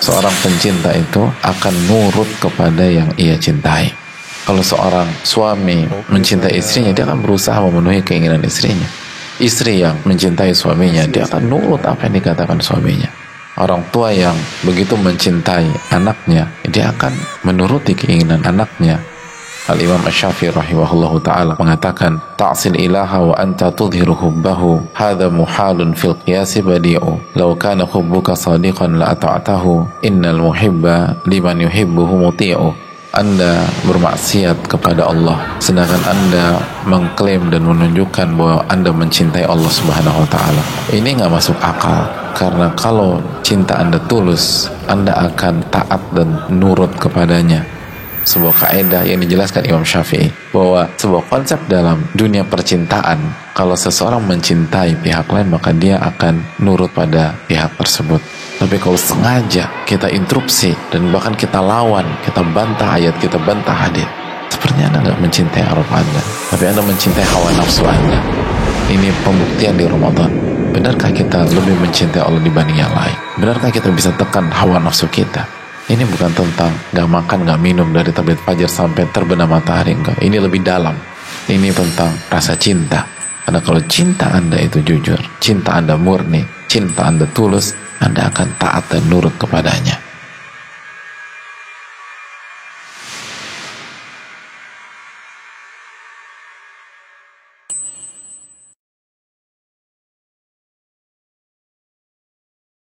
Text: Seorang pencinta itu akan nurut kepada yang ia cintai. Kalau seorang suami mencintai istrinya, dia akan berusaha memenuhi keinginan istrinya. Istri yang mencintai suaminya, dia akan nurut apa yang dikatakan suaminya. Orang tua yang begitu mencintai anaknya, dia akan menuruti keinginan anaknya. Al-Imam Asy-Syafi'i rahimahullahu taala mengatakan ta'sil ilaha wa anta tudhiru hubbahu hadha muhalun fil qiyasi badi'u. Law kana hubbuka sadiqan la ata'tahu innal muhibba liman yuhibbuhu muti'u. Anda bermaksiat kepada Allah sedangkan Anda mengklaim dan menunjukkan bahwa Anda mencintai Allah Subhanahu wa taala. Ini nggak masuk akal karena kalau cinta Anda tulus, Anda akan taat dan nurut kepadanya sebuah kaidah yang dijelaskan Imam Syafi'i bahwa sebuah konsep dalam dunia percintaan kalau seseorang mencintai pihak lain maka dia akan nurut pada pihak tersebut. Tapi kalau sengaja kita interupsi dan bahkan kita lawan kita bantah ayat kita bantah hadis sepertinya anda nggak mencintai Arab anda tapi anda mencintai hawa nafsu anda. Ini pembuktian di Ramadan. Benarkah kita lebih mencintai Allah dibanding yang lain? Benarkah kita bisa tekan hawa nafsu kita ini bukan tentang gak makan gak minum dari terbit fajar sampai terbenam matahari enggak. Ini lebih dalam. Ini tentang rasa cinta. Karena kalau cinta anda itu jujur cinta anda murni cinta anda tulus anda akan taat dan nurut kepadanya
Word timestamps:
Seorang 0.00 0.32
pencinta 0.40 0.96
itu 0.96 1.28
akan 1.44 1.74
nurut 1.84 2.28
kepada 2.40 2.88
yang 2.88 3.12
ia 3.20 3.36
cintai. 3.36 3.92
Kalau 4.48 4.64
seorang 4.64 5.06
suami 5.20 5.84
mencintai 6.08 6.56
istrinya, 6.56 6.96
dia 6.96 7.04
akan 7.04 7.20
berusaha 7.20 7.60
memenuhi 7.60 8.00
keinginan 8.00 8.40
istrinya. 8.40 8.88
Istri 9.36 9.84
yang 9.84 10.00
mencintai 10.08 10.56
suaminya, 10.56 11.04
dia 11.04 11.28
akan 11.28 11.44
nurut 11.44 11.84
apa 11.84 12.08
yang 12.08 12.16
dikatakan 12.16 12.58
suaminya. 12.64 13.12
Orang 13.60 13.84
tua 13.92 14.08
yang 14.08 14.32
begitu 14.64 14.96
mencintai 14.96 15.92
anaknya, 15.92 16.48
dia 16.64 16.88
akan 16.96 17.12
menuruti 17.44 17.92
keinginan 17.92 18.40
anaknya. 18.40 18.96
Al-Imam 19.70 20.02
Asy-Syafi'i 20.02 20.50
rahimahullahu 20.50 21.22
taala 21.22 21.54
mengatakan 21.54 22.18
ta'sil 22.34 22.74
ilaha 22.74 23.22
wa 23.22 23.38
anta 23.38 23.70
tudhiru 23.70 24.18
hubbahu 24.18 24.82
hadha 24.90 25.30
muhalun 25.30 25.94
fil 25.94 26.18
qiyasi 26.26 26.58
badi'u. 26.58 27.22
Law 27.38 27.54
kana 27.54 27.86
hubbuka 27.86 28.34
sadiqan 28.34 28.98
la 28.98 29.14
ata'tahu 29.14 30.02
innal 30.02 30.42
muhibba 30.42 31.22
liman 31.22 31.62
yuhibbuhu 31.62 32.18
muti'u. 32.18 32.74
Anda 33.14 33.62
bermaksiat 33.86 34.66
kepada 34.66 35.06
Allah 35.06 35.38
sedangkan 35.62 36.02
Anda 36.02 36.58
mengklaim 36.90 37.50
dan 37.54 37.62
menunjukkan 37.62 38.26
bahwa 38.34 38.66
Anda 38.66 38.90
mencintai 38.90 39.46
Allah 39.46 39.70
Subhanahu 39.70 40.26
wa 40.26 40.28
taala. 40.34 40.62
Ini 40.90 41.14
nggak 41.14 41.30
masuk 41.30 41.58
akal 41.62 42.10
karena 42.34 42.74
kalau 42.74 43.22
cinta 43.46 43.78
Anda 43.78 44.02
tulus, 44.10 44.66
Anda 44.90 45.14
akan 45.30 45.62
taat 45.70 46.02
dan 46.10 46.42
nurut 46.50 46.90
kepadanya 46.98 47.79
sebuah 48.30 48.54
kaidah 48.54 49.02
yang 49.02 49.18
dijelaskan 49.18 49.66
Imam 49.66 49.82
Syafi'i 49.82 50.30
bahwa 50.54 50.86
sebuah 50.94 51.26
konsep 51.26 51.58
dalam 51.66 52.06
dunia 52.14 52.46
percintaan 52.46 53.18
kalau 53.50 53.74
seseorang 53.74 54.22
mencintai 54.22 54.94
pihak 55.02 55.26
lain 55.26 55.50
maka 55.50 55.74
dia 55.74 55.98
akan 55.98 56.38
nurut 56.62 56.94
pada 56.94 57.34
pihak 57.50 57.74
tersebut. 57.74 58.22
Tapi 58.62 58.76
kalau 58.78 58.94
sengaja 58.94 59.66
kita 59.82 60.06
interupsi 60.14 60.70
dan 60.94 61.10
bahkan 61.10 61.34
kita 61.34 61.58
lawan 61.58 62.06
kita 62.22 62.46
bantah 62.54 62.94
ayat 62.94 63.16
kita 63.18 63.40
bantah 63.42 63.74
hadis 63.74 64.06
sepertinya 64.52 64.92
anda 64.94 64.98
nggak 65.10 65.18
mencintai 65.24 65.64
Arab 65.64 65.88
anda 65.88 66.22
tapi 66.52 66.68
anda 66.68 66.82
mencintai 66.86 67.26
hawa 67.26 67.50
nafsu 67.58 67.82
anda. 67.82 68.20
Ini 68.90 69.10
pembuktian 69.22 69.74
di 69.78 69.86
Ramadan. 69.86 70.30
Benarkah 70.70 71.10
kita 71.10 71.46
lebih 71.50 71.74
mencintai 71.82 72.22
Allah 72.22 72.42
dibanding 72.42 72.78
yang 72.78 72.94
lain? 72.94 73.16
Benarkah 73.42 73.74
kita 73.74 73.90
bisa 73.90 74.14
tekan 74.14 74.46
hawa 74.54 74.78
nafsu 74.78 75.10
kita 75.10 75.59
ini 75.90 76.06
bukan 76.06 76.30
tentang 76.30 76.70
gak 76.94 77.08
makan 77.10 77.42
gak 77.42 77.58
minum 77.58 77.90
dari 77.90 78.14
terbit 78.14 78.38
fajar 78.46 78.70
sampai 78.70 79.10
terbenam 79.10 79.50
matahari 79.50 79.98
enggak. 79.98 80.22
Ini 80.22 80.38
lebih 80.38 80.62
dalam. 80.62 80.94
Ini 81.50 81.74
tentang 81.74 82.14
rasa 82.30 82.54
cinta. 82.54 83.02
Karena 83.42 83.66
kalau 83.66 83.82
cinta 83.90 84.30
anda 84.30 84.54
itu 84.62 84.78
jujur 84.86 85.18
cinta 85.42 85.74
anda 85.74 85.98
murni 85.98 86.60
cinta 86.70 87.10
anda 87.10 87.26
tulus 87.34 87.74
anda 87.98 88.30
akan 88.30 88.54
taat 88.62 88.94
dan 88.94 89.02
nurut 89.10 89.34
kepadanya 89.34 90.09